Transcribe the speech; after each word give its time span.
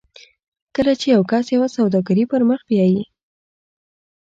کله 0.75 0.93
چې 0.99 1.07
یو 1.15 1.21
کس 1.31 1.45
یوه 1.55 1.67
سوداګري 1.77 2.23
پر 2.31 2.41
مخ 2.49 2.59
بیایي 2.69 3.01